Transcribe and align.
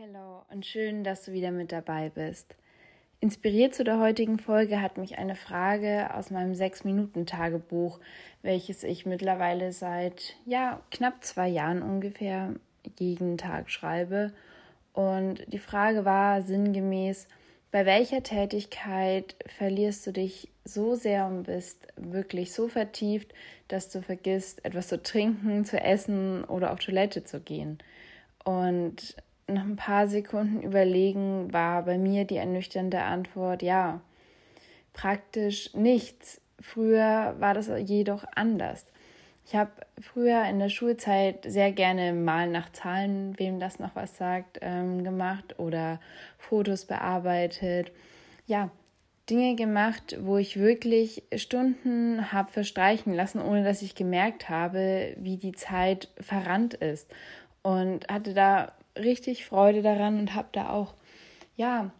Hallo 0.00 0.44
und 0.50 0.64
schön, 0.64 1.02
dass 1.02 1.24
du 1.24 1.32
wieder 1.32 1.50
mit 1.50 1.72
dabei 1.72 2.10
bist. 2.10 2.54
Inspiriert 3.18 3.74
zu 3.74 3.82
der 3.82 3.98
heutigen 3.98 4.38
Folge 4.38 4.80
hat 4.80 4.96
mich 4.96 5.18
eine 5.18 5.34
Frage 5.34 6.14
aus 6.14 6.30
meinem 6.30 6.52
6-Minuten-Tagebuch, 6.52 7.98
welches 8.42 8.84
ich 8.84 9.06
mittlerweile 9.06 9.72
seit 9.72 10.36
ja, 10.46 10.80
knapp 10.92 11.24
zwei 11.24 11.48
Jahren 11.48 11.82
ungefähr 11.82 12.54
jeden 13.00 13.38
Tag 13.38 13.70
schreibe. 13.70 14.32
Und 14.92 15.42
die 15.52 15.58
Frage 15.58 16.04
war 16.04 16.42
sinngemäß, 16.42 17.26
bei 17.72 17.84
welcher 17.84 18.22
Tätigkeit 18.22 19.34
verlierst 19.46 20.06
du 20.06 20.12
dich 20.12 20.48
so 20.64 20.94
sehr 20.94 21.26
und 21.26 21.44
bist 21.44 21.88
wirklich 21.96 22.52
so 22.52 22.68
vertieft, 22.68 23.34
dass 23.66 23.88
du 23.88 24.00
vergisst, 24.02 24.64
etwas 24.64 24.86
zu 24.86 25.02
trinken, 25.02 25.64
zu 25.64 25.80
essen 25.80 26.44
oder 26.44 26.72
auf 26.72 26.78
Toilette 26.78 27.24
zu 27.24 27.40
gehen? 27.40 27.78
Und 28.44 29.16
nach 29.48 29.64
ein 29.64 29.76
paar 29.76 30.06
Sekunden 30.06 30.62
überlegen 30.62 31.52
war 31.52 31.82
bei 31.82 31.98
mir 31.98 32.24
die 32.24 32.36
ernüchternde 32.36 33.02
Antwort 33.02 33.62
ja, 33.62 34.00
praktisch 34.92 35.74
nichts. 35.74 36.40
Früher 36.60 37.34
war 37.38 37.54
das 37.54 37.70
jedoch 37.86 38.24
anders. 38.34 38.84
Ich 39.46 39.56
habe 39.56 39.70
früher 39.98 40.44
in 40.44 40.58
der 40.58 40.68
Schulzeit 40.68 41.46
sehr 41.46 41.72
gerne 41.72 42.12
mal 42.12 42.48
nach 42.48 42.70
Zahlen, 42.70 43.38
wem 43.38 43.58
das 43.60 43.78
noch 43.78 43.96
was 43.96 44.18
sagt, 44.18 44.58
ähm, 44.60 45.04
gemacht 45.04 45.58
oder 45.58 46.00
Fotos 46.36 46.84
bearbeitet. 46.84 47.90
Ja, 48.46 48.70
Dinge 49.30 49.56
gemacht, 49.56 50.18
wo 50.20 50.36
ich 50.36 50.58
wirklich 50.58 51.22
Stunden 51.34 52.32
habe 52.32 52.52
verstreichen 52.52 53.14
lassen, 53.14 53.40
ohne 53.40 53.64
dass 53.64 53.80
ich 53.80 53.94
gemerkt 53.94 54.50
habe, 54.50 55.14
wie 55.16 55.38
die 55.38 55.52
Zeit 55.52 56.08
verrannt 56.20 56.74
ist. 56.74 57.10
Und 57.62 58.08
hatte 58.08 58.34
da 58.34 58.72
richtig 58.98 59.44
Freude 59.44 59.82
daran 59.82 60.18
und 60.18 60.34
habe 60.34 60.48
da 60.52 60.70
auch, 60.70 60.94
ja, 61.56 61.90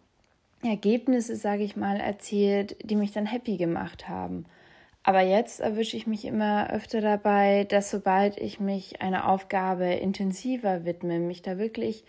Ergebnisse, 0.63 1.37
sage 1.37 1.63
ich 1.63 1.77
mal, 1.77 2.01
erzielt, 2.01 2.77
die 2.83 2.97
mich 2.97 3.13
dann 3.13 3.27
happy 3.27 3.57
gemacht 3.57 4.09
haben. 4.09 4.47
Aber 5.05 5.21
jetzt 5.21 5.61
erwische 5.61 5.97
ich 5.97 6.07
mich 6.07 6.25
immer 6.25 6.71
öfter 6.71 7.01
dabei, 7.01 7.65
dass 7.65 7.91
sobald 7.91 8.37
ich 8.37 8.61
mich 8.61 9.01
einer 9.01 9.29
Aufgabe 9.29 9.87
intensiver 9.87 10.85
widme, 10.85 11.19
mich 11.19 11.43
da 11.43 11.59
wirklich 11.59 12.05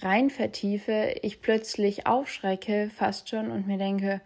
rein 0.00 0.30
vertiefe, 0.30 1.16
ich 1.22 1.42
plötzlich 1.42 2.06
aufschrecke 2.06 2.90
fast 2.94 3.28
schon 3.28 3.50
und 3.50 3.66
mir 3.66 3.78
denke, 3.78 4.20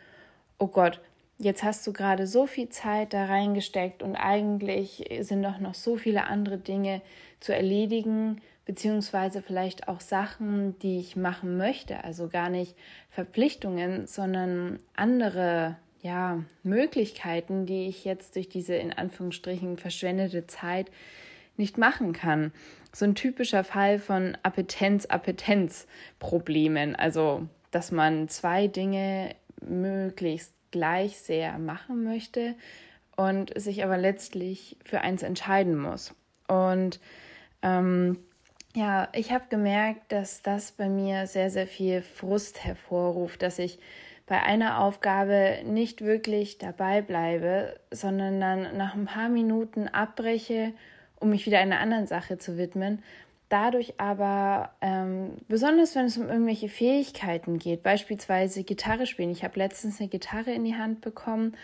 oh 0.59 0.69
Gott, 0.69 1.01
jetzt 1.45 1.63
hast 1.63 1.87
du 1.87 1.93
gerade 1.93 2.27
so 2.27 2.47
viel 2.47 2.71
Zeit 2.71 3.13
da 3.13 3.27
reingesteckt 3.27 4.03
und 4.03 4.17
eigentlich 4.17 5.05
sind 5.21 5.43
doch 5.43 5.59
noch 5.59 5.75
so 5.75 5.97
viele 5.97 6.27
andere 6.27 6.57
Dinge 6.59 7.03
zu 7.39 7.55
erledigen, 7.55 8.41
beziehungsweise 8.65 9.43
vielleicht 9.43 9.89
auch 9.89 10.01
Sachen, 10.01 10.79
die 10.79 10.99
ich 10.99 11.17
machen 11.17 11.59
möchte, 11.59 12.03
also 12.03 12.29
gar 12.29 12.49
nicht 12.49 12.75
Verpflichtungen, 13.11 14.07
sondern 14.07 14.79
andere 14.97 15.77
ja, 16.01 16.43
Möglichkeiten, 16.63 17.67
die 17.67 17.89
ich 17.89 18.05
jetzt 18.05 18.37
durch 18.37 18.49
diese 18.49 18.75
in 18.75 18.93
Anführungsstrichen 18.93 19.77
verschwendete 19.77 20.47
Zeit 20.47 20.91
nicht 21.57 21.79
machen 21.79 22.13
kann. 22.13 22.53
So 22.93 23.05
ein 23.05 23.15
typischer 23.15 23.63
Fall 23.65 23.99
von 23.99 24.37
Appetenz-Appetenz-Problemen, 24.43 26.97
also 26.97 27.47
dass 27.71 27.93
man 27.93 28.29
zwei 28.29 28.67
Dinge 28.67 29.35
möglichst 29.61 30.55
gleich 30.75 31.21
sehr 31.21 31.57
machen 31.59 32.03
möchte 32.03 32.57
und 33.17 33.57
sich 33.57 33.85
aber 33.85 33.97
letztlich 33.97 34.77
für 34.85 35.03
eins 35.03 35.23
entscheiden 35.23 35.79
muss. 35.79 36.17
Und 36.49 36.99
ähm, 37.63 38.19
ja, 38.75 39.07
ich 39.13 39.31
habe 39.31 39.45
gemerkt, 39.51 40.11
dass 40.11 40.43
das 40.43 40.73
bei 40.73 40.89
mir 40.89 41.29
sehr, 41.29 41.49
sehr 41.49 41.69
viel 41.69 42.03
Frust 42.03 42.65
hervorruft, 42.65 43.43
dass 43.43 43.61
ich 43.61 43.79
bei 44.27 44.43
einer 44.43 44.81
Aufgabe 44.81 45.61
nicht 45.65 46.01
wirklich 46.01 46.59
dabei 46.59 47.03
bleibe, 47.03 47.79
sondern 47.93 48.41
dann 48.41 48.77
nach 48.77 48.95
ein 48.95 49.05
paar 49.05 49.29
Minuten 49.29 49.87
abbreche, 49.87 50.73
um 51.21 51.31
mich 51.31 51.47
wieder 51.47 51.61
einer 51.61 51.79
anderen 51.79 52.09
Sache 52.09 52.37
zu 52.37 52.59
widmen. 52.59 53.01
Dadurch 53.49 53.95
aber, 53.99 54.71
ähm, 54.81 55.33
besonders 55.49 55.95
wenn 55.95 56.07
es 56.07 56.17
um 56.17 56.29
irgendwelche 56.29 56.69
Fähigkeiten 56.69 57.59
geht, 57.59 57.83
beispielsweise 57.83 58.65
Gitarre 58.65 59.07
spielen. 59.07 59.31
Ich 59.31 59.45
habe 59.45 59.59
letztens 59.59 60.01
eine 60.01 60.09
Gitarre 60.09 60.53
in 60.53 60.65
die 60.65 60.77
Hand 60.77 61.03
bekommen 61.03 61.55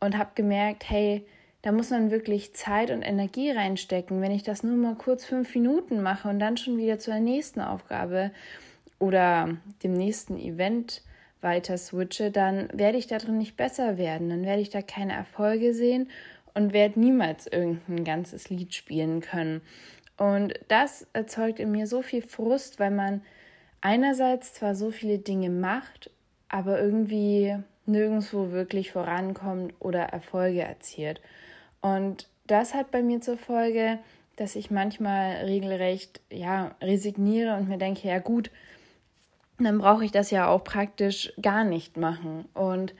und 0.00 0.16
habe 0.16 0.30
gemerkt, 0.34 0.88
hey, 0.88 1.24
da 1.62 1.72
muss 1.72 1.90
man 1.90 2.10
wirklich 2.10 2.54
Zeit 2.54 2.90
und 2.90 3.02
Energie 3.02 3.50
reinstecken. 3.50 4.20
Wenn 4.22 4.32
ich 4.32 4.42
das 4.42 4.62
nur 4.62 4.76
mal 4.76 4.94
kurz 4.94 5.24
fünf 5.24 5.54
Minuten 5.54 6.02
mache 6.02 6.28
und 6.28 6.38
dann 6.38 6.56
schon 6.56 6.78
wieder 6.78 6.98
zur 6.98 7.18
nächsten 7.18 7.60
Aufgabe 7.60 8.30
oder 8.98 9.56
dem 9.82 9.94
nächsten 9.94 10.38
Event 10.38 11.02
weiter 11.42 11.78
switche, 11.78 12.30
dann 12.30 12.68
werde 12.72 12.98
ich 12.98 13.06
darin 13.06 13.38
nicht 13.38 13.56
besser 13.56 13.98
werden. 13.98 14.28
Dann 14.28 14.44
werde 14.44 14.62
ich 14.62 14.70
da 14.70 14.82
keine 14.82 15.14
Erfolge 15.14 15.74
sehen 15.74 16.08
und 16.54 16.72
werde 16.72 17.00
niemals 17.00 17.46
irgendein 17.46 18.04
ganzes 18.04 18.50
Lied 18.50 18.74
spielen 18.74 19.20
können. 19.20 19.60
Und 20.20 20.52
das 20.68 21.06
erzeugt 21.14 21.60
in 21.60 21.70
mir 21.72 21.86
so 21.86 22.02
viel 22.02 22.20
Frust, 22.20 22.78
weil 22.78 22.90
man 22.90 23.22
einerseits 23.80 24.52
zwar 24.52 24.74
so 24.74 24.90
viele 24.90 25.18
Dinge 25.18 25.48
macht, 25.48 26.10
aber 26.50 26.78
irgendwie 26.78 27.56
nirgendwo 27.86 28.50
wirklich 28.50 28.92
vorankommt 28.92 29.72
oder 29.78 30.00
Erfolge 30.02 30.60
erzielt. 30.60 31.22
Und 31.80 32.28
das 32.46 32.74
hat 32.74 32.90
bei 32.90 33.02
mir 33.02 33.22
zur 33.22 33.38
Folge, 33.38 33.98
dass 34.36 34.56
ich 34.56 34.70
manchmal 34.70 35.36
regelrecht 35.46 36.20
ja 36.30 36.74
resigniere 36.82 37.56
und 37.56 37.70
mir 37.70 37.78
denke, 37.78 38.06
ja 38.06 38.18
gut, 38.18 38.50
dann 39.58 39.78
brauche 39.78 40.04
ich 40.04 40.12
das 40.12 40.30
ja 40.30 40.48
auch 40.48 40.64
praktisch 40.64 41.32
gar 41.40 41.64
nicht 41.64 41.96
machen. 41.96 42.44
Und 42.52 42.94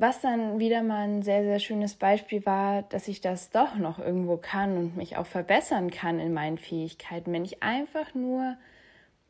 was 0.00 0.22
dann 0.22 0.58
wieder 0.58 0.82
mal 0.82 1.06
ein 1.06 1.22
sehr, 1.22 1.42
sehr 1.42 1.58
schönes 1.58 1.94
Beispiel 1.94 2.46
war, 2.46 2.82
dass 2.82 3.06
ich 3.06 3.20
das 3.20 3.50
doch 3.50 3.74
noch 3.74 3.98
irgendwo 3.98 4.38
kann 4.38 4.78
und 4.78 4.96
mich 4.96 5.18
auch 5.18 5.26
verbessern 5.26 5.90
kann 5.90 6.18
in 6.18 6.32
meinen 6.32 6.56
Fähigkeiten, 6.56 7.34
wenn 7.34 7.44
ich 7.44 7.62
einfach 7.62 8.14
nur 8.14 8.56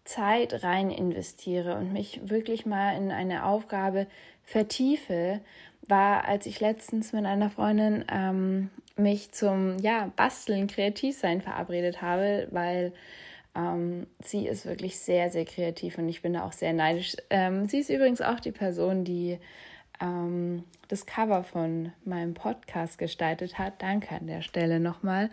Zeit 0.04 0.62
rein 0.62 0.92
investiere 0.92 1.76
und 1.76 1.92
mich 1.92 2.20
wirklich 2.22 2.66
mal 2.66 2.96
in 2.96 3.10
eine 3.10 3.46
Aufgabe 3.46 4.06
vertiefe, 4.44 5.40
war, 5.88 6.26
als 6.26 6.46
ich 6.46 6.60
letztens 6.60 7.12
mit 7.12 7.26
einer 7.26 7.50
Freundin 7.50 8.04
ähm, 8.08 8.70
mich 8.94 9.32
zum 9.32 9.76
ja, 9.80 10.12
Basteln, 10.14 10.68
Kreativsein 10.68 11.40
verabredet 11.40 12.00
habe, 12.00 12.46
weil 12.52 12.92
ähm, 13.56 14.06
sie 14.22 14.46
ist 14.46 14.66
wirklich 14.66 15.00
sehr, 15.00 15.30
sehr 15.30 15.46
kreativ 15.46 15.98
und 15.98 16.08
ich 16.08 16.22
bin 16.22 16.34
da 16.34 16.44
auch 16.44 16.52
sehr 16.52 16.72
neidisch. 16.72 17.16
Ähm, 17.28 17.66
sie 17.66 17.80
ist 17.80 17.90
übrigens 17.90 18.20
auch 18.20 18.38
die 18.38 18.52
Person, 18.52 19.02
die 19.02 19.40
ähm, 20.00 20.64
das 20.88 21.06
Cover 21.06 21.44
von 21.44 21.92
meinem 22.04 22.34
Podcast 22.34 22.98
gestaltet 22.98 23.58
hat. 23.58 23.82
Danke 23.82 24.14
an 24.14 24.26
der 24.26 24.42
Stelle 24.42 24.80
nochmal. 24.80 25.30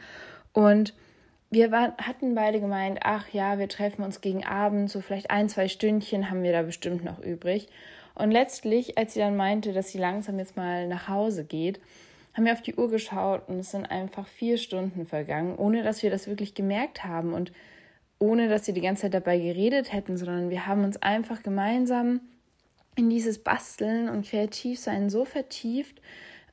Und 0.53 0.93
wir 1.49 1.71
war, 1.71 1.95
hatten 1.97 2.35
beide 2.35 2.59
gemeint, 2.59 2.99
ach 3.03 3.29
ja, 3.29 3.57
wir 3.57 3.69
treffen 3.69 4.03
uns 4.03 4.21
gegen 4.21 4.45
Abend, 4.45 4.89
so 4.89 5.01
vielleicht 5.01 5.31
ein, 5.31 5.49
zwei 5.49 5.67
Stündchen 5.67 6.29
haben 6.29 6.43
wir 6.43 6.51
da 6.51 6.61
bestimmt 6.61 7.03
noch 7.03 7.19
übrig. 7.19 7.67
Und 8.15 8.31
letztlich, 8.31 8.97
als 8.97 9.13
sie 9.13 9.19
dann 9.19 9.37
meinte, 9.37 9.73
dass 9.73 9.91
sie 9.91 9.99
langsam 9.99 10.39
jetzt 10.39 10.57
mal 10.57 10.87
nach 10.87 11.07
Hause 11.07 11.45
geht, 11.45 11.79
haben 12.33 12.45
wir 12.45 12.53
auf 12.53 12.61
die 12.61 12.75
Uhr 12.75 12.89
geschaut 12.89 13.47
und 13.47 13.59
es 13.59 13.71
sind 13.71 13.85
einfach 13.85 14.27
vier 14.27 14.57
Stunden 14.57 15.05
vergangen, 15.05 15.55
ohne 15.55 15.83
dass 15.83 16.03
wir 16.03 16.11
das 16.11 16.27
wirklich 16.27 16.53
gemerkt 16.53 17.03
haben 17.03 17.33
und 17.33 17.51
ohne 18.19 18.49
dass 18.49 18.65
sie 18.65 18.73
die 18.73 18.81
ganze 18.81 19.03
Zeit 19.03 19.13
dabei 19.13 19.37
geredet 19.37 19.93
hätten, 19.93 20.17
sondern 20.17 20.49
wir 20.49 20.65
haben 20.67 20.83
uns 20.83 21.01
einfach 21.01 21.43
gemeinsam 21.43 22.21
in 22.97 23.09
dieses 23.09 23.39
Basteln 23.39 24.09
und 24.09 24.25
Kreativsein 24.27 25.09
so 25.09 25.23
vertieft. 25.23 26.01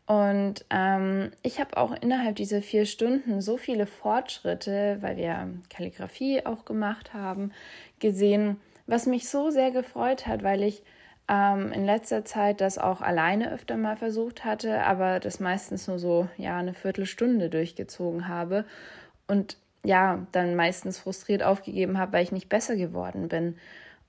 Und 0.07 0.67
ähm, 0.69 1.33
ich 1.43 1.59
habe 1.59 1.79
auch 1.79 1.93
innerhalb 2.01 2.37
dieser 2.37 2.61
vier 2.61 2.85
Stunden 2.85 3.41
so 3.41 3.57
viele 3.57 3.87
Fortschritte, 3.87 4.99
weil 5.01 5.17
wir 5.17 5.49
Kalligrafie 5.71 6.45
auch 6.45 6.67
gemacht 6.67 7.15
haben, 7.15 7.53
gesehen, 7.99 8.61
was 8.87 9.07
mich 9.07 9.29
so 9.29 9.51
sehr 9.51 9.71
gefreut 9.71 10.27
hat, 10.27 10.43
weil 10.43 10.63
ich 10.63 10.83
ähm, 11.27 11.73
in 11.73 11.87
letzter 11.87 12.27
Zeit 12.27 12.61
das 12.61 12.77
auch 12.77 13.01
alleine 13.01 13.51
öfter 13.51 13.79
mal 13.79 13.97
versucht 13.97 14.45
hatte, 14.45 14.83
aber 14.85 15.21
das 15.21 15.41
meistens 15.41 15.89
nur 15.89 15.99
so 15.99 16.29
ja 16.37 16.59
eine 16.59 16.75
Viertelstunde 16.75 17.49
durchgezogen 17.49 18.29
habe 18.29 18.67
und 19.27 19.57
ja 19.85 20.27
dann 20.33 20.55
meistens 20.55 20.99
frustriert 20.99 21.43
aufgegeben 21.43 21.97
habe, 21.97 22.13
weil 22.13 22.25
ich 22.25 22.33
nicht 22.33 22.51
besser 22.51 22.77
geworden 22.77 23.29
bin. 23.29 23.57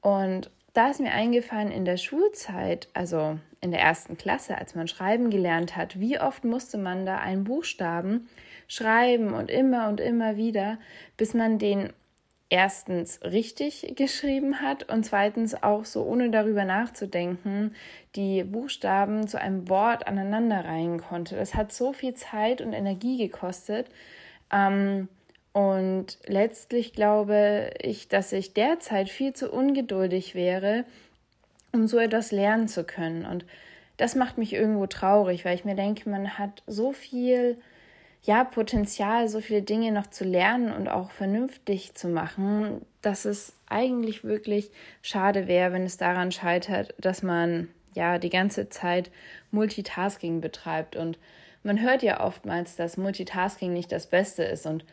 Und 0.01 0.51
da 0.75 0.89
ist 0.89 0.99
mir 0.99 1.11
eingefallen 1.11 1.71
in 1.71 1.85
der 1.85 1.97
Schulzeit, 1.97 2.89
also 2.93 3.39
in 3.61 3.71
der 3.71 3.79
ersten 3.79 4.17
Klasse, 4.17 4.57
als 4.57 4.75
man 4.75 4.87
schreiben 4.87 5.29
gelernt 5.29 5.75
hat, 5.75 5.99
wie 5.99 6.19
oft 6.19 6.43
musste 6.43 6.77
man 6.77 7.05
da 7.05 7.17
einen 7.17 7.45
Buchstaben 7.45 8.27
schreiben 8.67 9.33
und 9.33 9.49
immer 9.49 9.87
und 9.87 9.99
immer 10.01 10.35
wieder, 10.35 10.77
bis 11.17 11.33
man 11.33 11.59
den 11.59 11.93
erstens 12.49 13.21
richtig 13.23 13.93
geschrieben 13.95 14.61
hat 14.61 14.91
und 14.91 15.05
zweitens 15.05 15.63
auch 15.63 15.85
so 15.85 16.03
ohne 16.03 16.29
darüber 16.29 16.65
nachzudenken 16.65 17.73
die 18.15 18.43
Buchstaben 18.43 19.27
zu 19.27 19.39
einem 19.39 19.67
Wort 19.69 20.07
aneinander 20.07 20.63
reihen 20.65 20.99
konnte. 20.99 21.35
Das 21.35 21.55
hat 21.55 21.71
so 21.71 21.93
viel 21.93 22.13
Zeit 22.13 22.61
und 22.61 22.73
Energie 22.73 23.17
gekostet. 23.17 23.87
Ähm, 24.51 25.07
Und 25.55 26.17
letztlich 26.27 26.91
glaube 26.91 27.69
ich, 27.81 28.09
dass 28.09 28.33
ich 28.33 28.53
derzeit 28.53 29.07
viel 29.07 29.31
zu 29.31 29.49
ungeduldig 29.49 30.35
wäre, 30.35 30.83
um 31.71 31.87
so 31.87 31.97
etwas 31.97 32.33
lernen 32.33 32.67
zu 32.67 32.83
können. 32.83 33.25
Und 33.25 33.45
das 33.95 34.15
macht 34.15 34.37
mich 34.37 34.51
irgendwo 34.51 34.85
traurig, 34.85 35.45
weil 35.45 35.55
ich 35.55 35.63
mir 35.63 35.75
denke, 35.75 36.09
man 36.09 36.37
hat 36.37 36.61
so 36.67 36.91
viel 36.91 37.57
ja, 38.23 38.43
Potenzial, 38.43 39.29
so 39.29 39.39
viele 39.39 39.61
Dinge 39.61 39.93
noch 39.93 40.07
zu 40.07 40.25
lernen 40.25 40.73
und 40.73 40.89
auch 40.89 41.11
vernünftig 41.11 41.93
zu 41.93 42.09
machen, 42.09 42.85
dass 43.01 43.23
es 43.23 43.53
eigentlich 43.69 44.25
wirklich 44.25 44.71
schade 45.01 45.47
wäre, 45.47 45.71
wenn 45.71 45.83
es 45.83 45.95
daran 45.95 46.33
scheitert, 46.33 46.93
dass 46.99 47.23
man 47.23 47.69
ja 47.93 48.19
die 48.19 48.29
ganze 48.29 48.67
Zeit 48.67 49.09
Multitasking 49.51 50.41
betreibt. 50.41 50.97
Und 50.97 51.17
man 51.63 51.81
hört 51.81 52.03
ja 52.03 52.19
oftmals, 52.19 52.75
dass 52.75 52.97
Multitasking 52.97 53.71
nicht 53.71 53.93
das 53.93 54.07
Beste 54.07 54.43
ist. 54.43 54.65
Und 54.65 54.83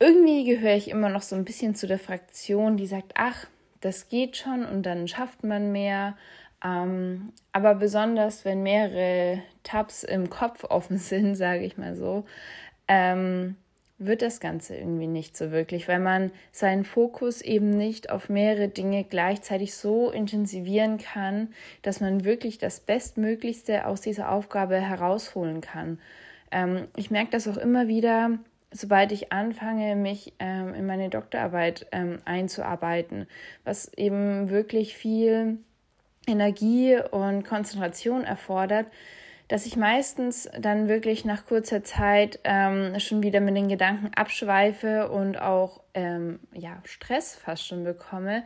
irgendwie 0.00 0.44
gehöre 0.44 0.76
ich 0.76 0.90
immer 0.90 1.10
noch 1.10 1.22
so 1.22 1.36
ein 1.36 1.44
bisschen 1.44 1.74
zu 1.74 1.86
der 1.86 1.98
Fraktion, 1.98 2.76
die 2.76 2.86
sagt, 2.86 3.12
ach, 3.14 3.46
das 3.80 4.08
geht 4.08 4.36
schon 4.36 4.64
und 4.64 4.84
dann 4.84 5.06
schafft 5.06 5.44
man 5.44 5.70
mehr. 5.70 6.16
Ähm, 6.64 7.32
aber 7.52 7.74
besonders, 7.74 8.44
wenn 8.44 8.62
mehrere 8.62 9.42
Tabs 9.62 10.02
im 10.02 10.30
Kopf 10.30 10.64
offen 10.64 10.98
sind, 10.98 11.36
sage 11.36 11.64
ich 11.64 11.76
mal 11.76 11.94
so, 11.94 12.24
ähm, 12.88 13.56
wird 13.98 14.22
das 14.22 14.40
Ganze 14.40 14.74
irgendwie 14.76 15.06
nicht 15.06 15.36
so 15.36 15.50
wirklich, 15.50 15.86
weil 15.86 16.00
man 16.00 16.32
seinen 16.52 16.84
Fokus 16.84 17.42
eben 17.42 17.76
nicht 17.76 18.08
auf 18.08 18.30
mehrere 18.30 18.68
Dinge 18.68 19.04
gleichzeitig 19.04 19.74
so 19.74 20.10
intensivieren 20.10 20.96
kann, 20.96 21.52
dass 21.82 22.00
man 22.00 22.24
wirklich 22.24 22.56
das 22.56 22.80
Bestmöglichste 22.80 23.86
aus 23.86 24.00
dieser 24.00 24.32
Aufgabe 24.32 24.76
herausholen 24.76 25.60
kann. 25.60 25.98
Ähm, 26.50 26.88
ich 26.96 27.10
merke 27.10 27.32
das 27.32 27.46
auch 27.46 27.58
immer 27.58 27.88
wieder, 27.88 28.38
sobald 28.72 29.12
ich 29.12 29.32
anfange, 29.32 29.96
mich 29.96 30.32
ähm, 30.38 30.74
in 30.74 30.86
meine 30.86 31.10
Doktorarbeit 31.10 31.86
ähm, 31.92 32.18
einzuarbeiten, 32.24 33.26
was 33.64 33.92
eben 33.94 34.50
wirklich 34.50 34.96
viel 34.96 35.58
Energie 36.26 36.98
und 37.10 37.44
Konzentration 37.44 38.24
erfordert, 38.24 38.86
dass 39.50 39.66
ich 39.66 39.76
meistens 39.76 40.48
dann 40.56 40.86
wirklich 40.86 41.24
nach 41.24 41.44
kurzer 41.44 41.82
Zeit 41.82 42.38
ähm, 42.44 43.00
schon 43.00 43.20
wieder 43.24 43.40
mit 43.40 43.56
den 43.56 43.66
Gedanken 43.66 44.12
abschweife 44.14 45.10
und 45.10 45.42
auch 45.42 45.80
ähm, 45.92 46.38
ja, 46.54 46.80
Stress 46.84 47.34
fast 47.34 47.66
schon 47.66 47.82
bekomme, 47.82 48.44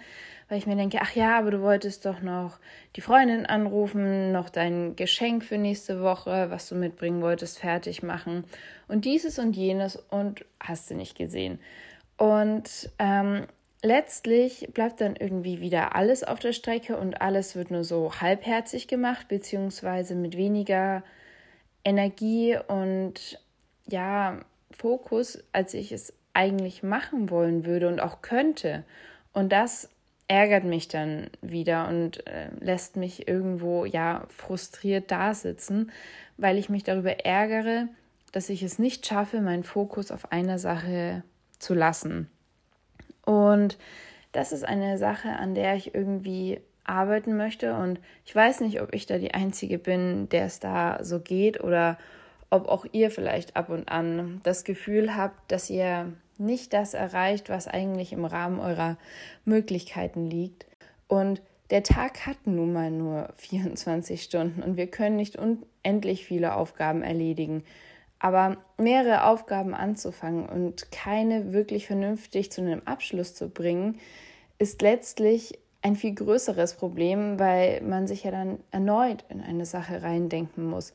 weil 0.48 0.56
ich 0.56 0.66
mir 0.66 0.76
denke, 0.76 1.00
ach 1.02 1.14
ja, 1.14 1.36
aber 1.38 1.50
du 1.50 1.60
wolltest 1.60 2.06
doch 2.06 2.22
noch 2.22 2.58
die 2.96 3.02
Freundin 3.02 3.44
anrufen, 3.44 4.32
noch 4.32 4.48
dein 4.48 4.96
Geschenk 4.96 5.44
für 5.44 5.58
nächste 5.58 6.00
Woche, 6.00 6.46
was 6.48 6.70
du 6.70 6.74
mitbringen 6.74 7.20
wolltest, 7.20 7.58
fertig 7.58 8.02
machen 8.02 8.44
und 8.88 9.04
dieses 9.04 9.38
und 9.38 9.54
jenes 9.56 9.96
und 9.96 10.42
hast 10.58 10.90
du 10.90 10.94
nicht 10.94 11.18
gesehen. 11.18 11.58
Und 12.16 12.88
ähm, 12.98 13.46
letztlich 13.84 14.68
bleibt 14.72 15.00
dann 15.00 15.14
irgendwie 15.14 15.60
wieder 15.60 15.94
alles 15.94 16.24
auf 16.24 16.38
der 16.38 16.52
Strecke 16.52 16.96
und 16.96 17.20
alles 17.20 17.54
wird 17.54 17.70
nur 17.70 17.84
so 17.84 18.20
halbherzig 18.20 18.88
gemacht, 18.88 19.28
beziehungsweise 19.28 20.14
mit 20.14 20.36
weniger 20.36 21.04
Energie 21.84 22.58
und 22.66 23.38
ja, 23.86 24.40
Fokus, 24.70 25.44
als 25.52 25.74
ich 25.74 25.92
es 25.92 26.14
eigentlich 26.32 26.82
machen 26.82 27.30
wollen 27.30 27.64
würde 27.64 27.88
und 27.88 28.00
auch 28.00 28.22
könnte. 28.22 28.84
Und 29.32 29.52
das 29.52 29.90
ärgert 30.26 30.64
mich 30.64 30.88
dann 30.88 31.28
wieder 31.42 31.86
und 31.88 32.26
äh, 32.26 32.48
lässt 32.58 32.96
mich 32.96 33.28
irgendwo 33.28 33.84
ja 33.84 34.26
frustriert 34.30 35.10
dasitzen, 35.10 35.92
weil 36.38 36.56
ich 36.56 36.70
mich 36.70 36.82
darüber 36.82 37.24
ärgere, 37.24 37.88
dass 38.32 38.48
ich 38.48 38.62
es 38.62 38.78
nicht 38.78 39.06
schaffe, 39.06 39.42
meinen 39.42 39.62
Fokus 39.62 40.10
auf 40.10 40.32
einer 40.32 40.58
Sache 40.58 41.22
zu 41.58 41.74
lassen. 41.74 42.30
Und 43.24 43.78
das 44.32 44.52
ist 44.52 44.64
eine 44.64 44.98
Sache, 44.98 45.30
an 45.30 45.54
der 45.54 45.76
ich 45.76 45.94
irgendwie 45.94 46.60
arbeiten 46.84 47.36
möchte. 47.36 47.74
Und 47.74 48.00
ich 48.24 48.34
weiß 48.34 48.60
nicht, 48.60 48.80
ob 48.80 48.94
ich 48.94 49.06
da 49.06 49.18
die 49.18 49.34
Einzige 49.34 49.78
bin, 49.78 50.28
der 50.28 50.46
es 50.46 50.60
da 50.60 51.02
so 51.02 51.20
geht 51.20 51.62
oder 51.62 51.98
ob 52.50 52.68
auch 52.68 52.86
ihr 52.92 53.10
vielleicht 53.10 53.56
ab 53.56 53.68
und 53.68 53.88
an 53.88 54.40
das 54.42 54.64
Gefühl 54.64 55.16
habt, 55.16 55.50
dass 55.50 55.70
ihr 55.70 56.12
nicht 56.38 56.72
das 56.72 56.94
erreicht, 56.94 57.48
was 57.48 57.68
eigentlich 57.68 58.12
im 58.12 58.24
Rahmen 58.24 58.60
eurer 58.60 58.96
Möglichkeiten 59.44 60.26
liegt. 60.26 60.66
Und 61.08 61.42
der 61.70 61.82
Tag 61.82 62.26
hat 62.26 62.46
nun 62.46 62.72
mal 62.72 62.90
nur 62.90 63.32
24 63.36 64.22
Stunden 64.22 64.62
und 64.62 64.76
wir 64.76 64.86
können 64.86 65.16
nicht 65.16 65.36
unendlich 65.36 66.24
viele 66.24 66.54
Aufgaben 66.54 67.02
erledigen. 67.02 67.64
Aber 68.24 68.56
mehrere 68.78 69.24
Aufgaben 69.24 69.74
anzufangen 69.74 70.46
und 70.46 70.90
keine 70.90 71.52
wirklich 71.52 71.86
vernünftig 71.86 72.50
zu 72.50 72.62
einem 72.62 72.80
Abschluss 72.86 73.34
zu 73.34 73.50
bringen, 73.50 74.00
ist 74.56 74.80
letztlich 74.80 75.58
ein 75.82 75.94
viel 75.94 76.14
größeres 76.14 76.72
Problem, 76.72 77.38
weil 77.38 77.82
man 77.82 78.06
sich 78.06 78.24
ja 78.24 78.30
dann 78.30 78.60
erneut 78.70 79.26
in 79.28 79.42
eine 79.42 79.66
Sache 79.66 80.02
reindenken 80.02 80.64
muss. 80.64 80.94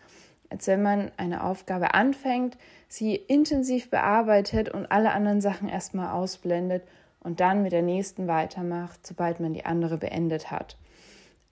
Als 0.50 0.66
wenn 0.66 0.82
man 0.82 1.12
eine 1.18 1.44
Aufgabe 1.44 1.94
anfängt, 1.94 2.58
sie 2.88 3.16
intensiv 3.16 3.92
bearbeitet 3.92 4.70
und 4.70 4.92
alle 4.92 5.12
anderen 5.12 5.40
Sachen 5.40 5.70
erstmal 5.70 6.12
ausblendet 6.12 6.82
und 7.20 7.42
dann 7.42 7.62
mit 7.62 7.74
der 7.74 7.84
nächsten 7.84 8.28
weitermacht, 8.28 9.06
sobald 9.06 9.40
man 9.40 9.54
die 9.54 9.66
andere 9.66 10.00
beendet 10.00 10.50
hat. 10.50 10.78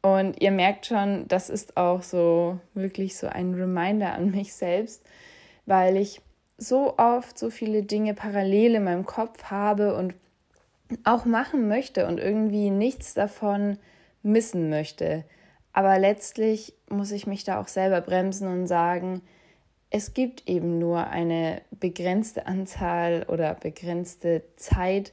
Und 0.02 0.42
ihr 0.42 0.50
merkt 0.50 0.88
schon, 0.88 1.28
das 1.28 1.52
ist 1.52 1.78
auch 1.78 2.02
so 2.02 2.58
wirklich 2.74 3.16
so 3.16 3.28
ein 3.28 3.54
Reminder 3.54 4.14
an 4.14 4.32
mich 4.32 4.56
selbst, 4.56 5.04
weil 5.68 5.98
ich 5.98 6.22
so 6.58 6.98
oft 6.98 7.38
so 7.38 7.52
viele 7.52 7.84
Dinge 7.84 8.16
parallel 8.16 8.76
in 8.76 8.84
meinem 8.86 9.06
Kopf 9.06 9.44
habe 9.44 9.96
und 9.96 10.16
auch 11.04 11.26
machen 11.26 11.68
möchte 11.68 12.08
und 12.08 12.20
irgendwie 12.20 12.72
nichts 12.72 13.14
davon 13.14 13.78
missen 14.24 14.70
möchte. 14.70 15.24
Aber 15.74 16.00
letztlich 16.00 16.74
muss 16.90 17.12
ich 17.12 17.28
mich 17.28 17.44
da 17.44 17.62
auch 17.62 17.68
selber 17.68 18.02
bremsen 18.02 18.48
und 18.48 18.66
sagen, 18.66 19.22
es 19.90 20.14
gibt 20.14 20.50
eben 20.50 20.80
nur 20.80 21.08
eine 21.08 21.62
begrenzte 21.72 22.48
Anzahl 22.48 23.26
oder 23.28 23.54
begrenzte 23.54 24.44
Zeit, 24.56 25.12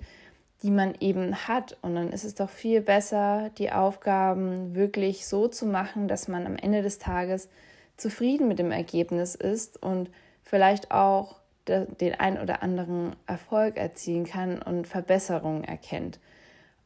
die 0.62 0.70
man 0.70 0.94
eben 1.00 1.46
hat. 1.46 1.76
Und 1.82 1.94
dann 1.96 2.12
ist 2.12 2.24
es 2.24 2.34
doch 2.34 2.48
viel 2.48 2.80
besser, 2.80 3.50
die 3.58 3.70
Aufgaben 3.70 4.74
wirklich 4.74 5.26
so 5.26 5.48
zu 5.48 5.66
machen, 5.66 6.08
dass 6.08 6.28
man 6.28 6.46
am 6.46 6.56
Ende 6.56 6.82
des 6.82 6.98
Tages 6.98 7.48
zufrieden 7.96 8.48
mit 8.48 8.58
dem 8.58 8.70
Ergebnis 8.70 9.34
ist 9.34 9.80
und 9.82 10.10
vielleicht 10.44 10.90
auch 10.90 11.36
den 11.66 12.14
ein 12.14 12.40
oder 12.40 12.62
anderen 12.62 13.16
Erfolg 13.26 13.76
erzielen 13.76 14.24
kann 14.24 14.60
und 14.60 14.86
Verbesserungen 14.86 15.64
erkennt. 15.64 16.20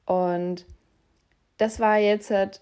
Und 0.07 0.65
das 1.59 1.81
war 1.81 1.99
jetzt 1.99 2.31
halt 2.31 2.61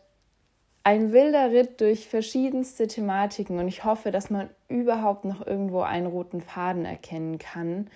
ein 0.83 1.13
wilder 1.13 1.51
Ritt 1.51 1.81
durch 1.81 2.09
verschiedenste 2.09 2.87
Thematiken 2.87 3.59
und 3.59 3.69
ich 3.69 3.85
hoffe, 3.85 4.11
dass 4.11 4.31
man 4.31 4.49
überhaupt 4.69 5.25
noch 5.25 5.47
irgendwo 5.47 5.81
einen 5.81 6.07
roten 6.07 6.41
Faden 6.41 6.85
erkennen 6.85 7.39
kann. 7.39 7.89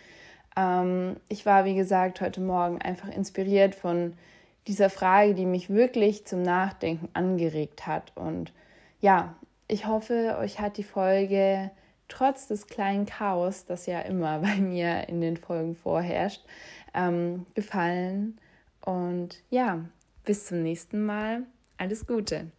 Ähm, 0.57 1.17
ich 1.29 1.47
war, 1.47 1.65
wie 1.65 1.75
gesagt, 1.75 2.21
heute 2.21 2.41
Morgen 2.41 2.83
einfach 2.83 3.09
inspiriert 3.09 3.75
von 3.75 4.15
dieser 4.67 4.91
Frage, 4.91 5.35
die 5.35 5.47
mich 5.47 5.71
wirklich 5.71 6.27
zum 6.27 6.43
Nachdenken 6.43 7.09
angeregt 7.15 7.87
hat. 7.87 8.13
Und 8.17 8.53
ja, 9.01 9.35
ich 9.69 9.87
hoffe, 9.87 10.37
euch 10.39 10.61
hat 10.61 10.77
die 10.77 10.85
Folge 10.85 11.71
trotz 12.11 12.47
des 12.49 12.67
kleinen 12.67 13.07
Chaos, 13.07 13.65
das 13.65 13.87
ja 13.87 14.01
immer 14.01 14.39
bei 14.41 14.57
mir 14.57 15.09
in 15.09 15.21
den 15.21 15.37
Folgen 15.37 15.75
vorherrscht, 15.75 16.45
ähm, 16.95 17.47
gefallen. 17.55 18.39
Und 18.85 19.43
ja, 19.51 19.85
bis 20.25 20.47
zum 20.47 20.63
nächsten 20.63 21.05
Mal. 21.05 21.43
Alles 21.79 22.07
Gute. 22.07 22.51